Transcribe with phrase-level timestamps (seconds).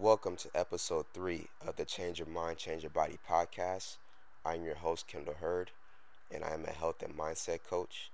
[0.00, 3.96] Welcome to episode three of the Change Your Mind, Change Your Body podcast.
[4.44, 5.72] I'm your host, Kendall Herd,
[6.32, 8.12] and I am a health and mindset coach.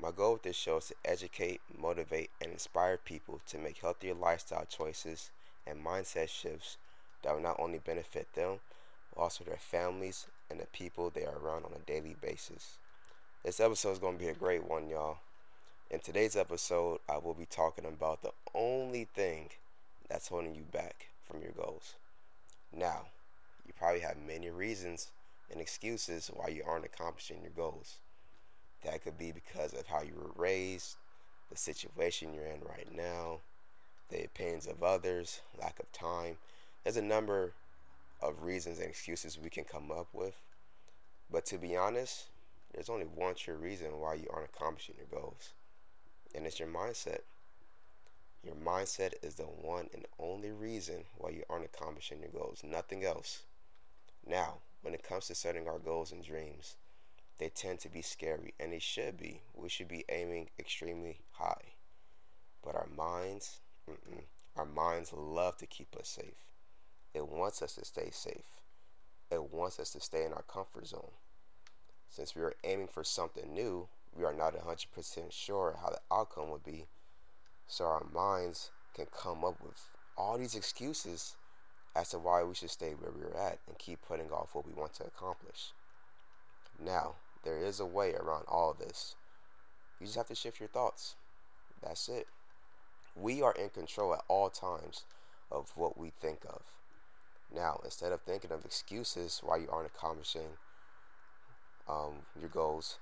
[0.00, 4.14] My goal with this show is to educate, motivate, and inspire people to make healthier
[4.14, 5.30] lifestyle choices
[5.64, 6.76] and mindset shifts
[7.22, 8.58] that will not only benefit them,
[9.14, 12.78] but also their families and the people they are around on a daily basis.
[13.44, 15.18] This episode is going to be a great one, y'all.
[15.88, 19.50] In today's episode, I will be talking about the only thing
[20.08, 21.94] that's holding you back from your goals.
[22.72, 23.06] Now,
[23.66, 25.10] you probably have many reasons
[25.50, 27.96] and excuses why you aren't accomplishing your goals.
[28.84, 30.96] That could be because of how you were raised,
[31.50, 33.38] the situation you're in right now,
[34.10, 36.36] the opinions of others, lack of time.
[36.84, 37.52] There's a number
[38.20, 40.34] of reasons and excuses we can come up with.
[41.30, 42.26] But to be honest,
[42.74, 45.54] there's only one true reason why you aren't accomplishing your goals,
[46.34, 47.20] and it's your mindset.
[48.44, 53.04] Your mindset is the one and only reason why you aren't accomplishing your goals, nothing
[53.04, 53.42] else.
[54.26, 56.74] Now, when it comes to setting our goals and dreams,
[57.38, 59.42] they tend to be scary, and they should be.
[59.54, 61.74] We should be aiming extremely high.
[62.64, 63.60] But our minds,
[64.56, 66.48] our minds love to keep us safe.
[67.14, 68.60] It wants us to stay safe.
[69.30, 71.12] It wants us to stay in our comfort zone.
[72.08, 76.50] Since we are aiming for something new, we are not 100% sure how the outcome
[76.50, 76.86] would be
[77.72, 81.36] so our minds can come up with all these excuses
[81.96, 84.74] as to why we should stay where we're at and keep putting off what we
[84.74, 85.72] want to accomplish.
[86.84, 89.14] Now, there is a way around all this.
[89.98, 91.14] You just have to shift your thoughts.
[91.82, 92.26] That's it.
[93.16, 95.04] We are in control at all times
[95.50, 96.60] of what we think of.
[97.54, 100.58] Now, instead of thinking of excuses why you aren't accomplishing
[101.88, 102.98] um, your goals,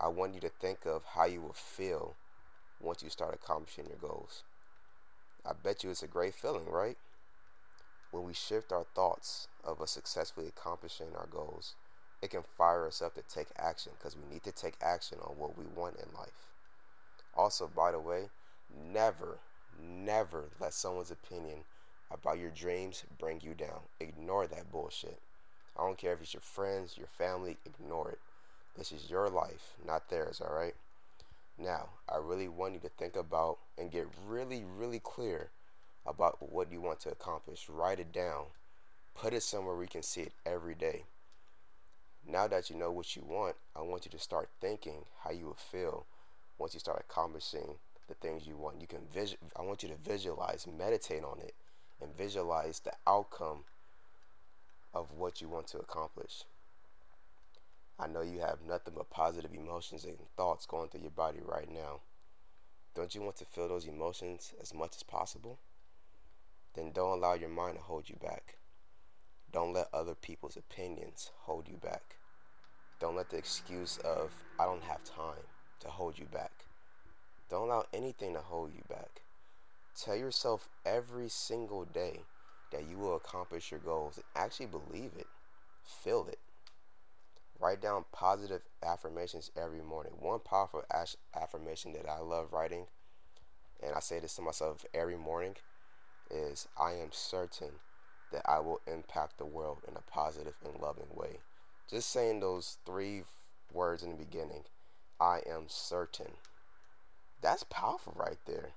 [0.00, 2.16] I want you to think of how you will feel
[2.80, 4.42] once you start accomplishing your goals.
[5.46, 6.96] I bet you it's a great feeling, right?
[8.10, 11.74] When we shift our thoughts of us successfully accomplishing our goals,
[12.22, 15.36] it can fire us up to take action because we need to take action on
[15.36, 16.48] what we want in life.
[17.36, 18.28] Also, by the way,
[18.92, 19.38] never,
[19.82, 21.58] never let someone's opinion
[22.10, 23.80] about your dreams bring you down.
[24.00, 25.18] Ignore that bullshit.
[25.76, 28.20] I don't care if it's your friends, your family, ignore it.
[28.76, 30.74] This is your life, not theirs, alright?
[31.58, 35.50] Now, I really want you to think about and get really, really clear
[36.06, 37.68] about what you want to accomplish.
[37.68, 38.46] Write it down.
[39.14, 41.04] Put it somewhere where you can see it every day.
[42.26, 45.46] Now that you know what you want, I want you to start thinking how you
[45.46, 46.06] will feel
[46.58, 47.76] once you start accomplishing
[48.08, 48.80] the things you want.
[48.80, 51.54] You can vis- I want you to visualize, meditate on it,
[52.00, 53.64] and visualize the outcome
[54.92, 56.44] of what you want to accomplish.
[57.98, 61.70] I know you have nothing but positive emotions and thoughts going through your body right
[61.70, 62.00] now.
[62.94, 65.60] Don't you want to feel those emotions as much as possible?
[66.74, 68.56] Then don't allow your mind to hold you back.
[69.52, 72.16] Don't let other people's opinions hold you back.
[72.98, 75.46] Don't let the excuse of, I don't have time,
[75.80, 76.66] to hold you back.
[77.48, 79.22] Don't allow anything to hold you back.
[79.96, 82.26] Tell yourself every single day
[82.72, 84.18] that you will accomplish your goals.
[84.34, 85.28] Actually believe it.
[85.84, 86.38] Feel it.
[87.60, 90.12] Write down positive affirmations every morning.
[90.18, 90.82] One powerful
[91.34, 92.86] affirmation that I love writing,
[93.82, 95.56] and I say this to myself every morning,
[96.30, 97.70] is I am certain
[98.32, 101.38] that I will impact the world in a positive and loving way.
[101.88, 103.22] Just saying those three
[103.72, 104.64] words in the beginning,
[105.20, 106.32] I am certain.
[107.40, 108.70] That's powerful right there.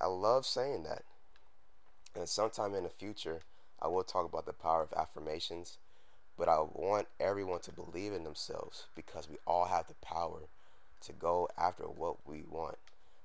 [0.00, 1.02] I love saying that.
[2.14, 3.42] And sometime in the future,
[3.80, 5.78] I will talk about the power of affirmations
[6.36, 10.48] but I want everyone to believe in themselves because we all have the power
[11.02, 12.76] to go after what we want.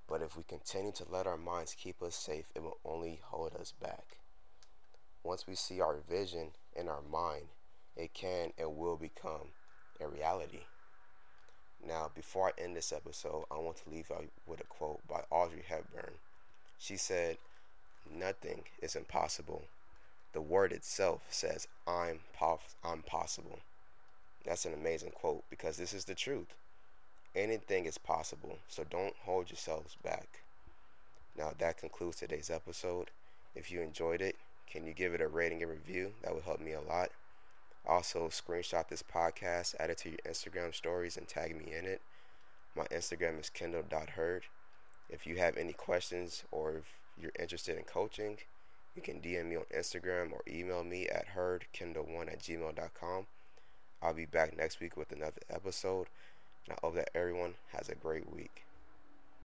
[0.08, 3.56] But if we continue to let our minds keep us safe, it will only hold
[3.56, 4.18] us back.
[5.24, 7.46] Once we see our vision in our mind,
[7.96, 9.50] it can and will become
[10.00, 10.66] a reality.
[11.86, 15.24] Now, before I end this episode, I want to leave you with a quote by
[15.30, 16.14] Audrey Hepburn.
[16.78, 17.38] She said,
[18.10, 19.64] Nothing is impossible
[20.34, 23.60] the word itself says, I'm, pof- I'm possible.
[24.46, 26.54] That's an amazing quote because this is the truth.
[27.36, 30.42] Anything is possible, so don't hold yourselves back.
[31.38, 33.10] Now, that concludes today's episode.
[33.56, 34.36] If you enjoyed it,
[34.70, 36.12] can you give it a rating and review?
[36.24, 37.12] That would help me a lot.
[37.88, 42.02] Also, screenshot this podcast, add it to your Instagram stories, and tag me in it.
[42.76, 44.44] My Instagram is kendall.herd.
[45.10, 46.86] If you have any questions or if
[47.18, 48.38] you're interested in coaching,
[48.96, 53.26] you can DM me on Instagram or email me at herdkendall1 at gmail.com.
[54.02, 56.08] I'll be back next week with another episode,
[56.66, 58.64] and I hope that everyone has a great week.